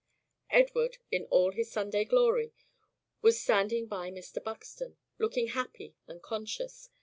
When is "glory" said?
2.05-2.53